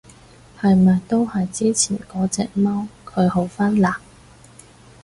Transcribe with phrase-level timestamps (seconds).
[0.59, 2.87] 係咪都係之前嗰隻貓？
[3.05, 3.87] 佢好返嘞？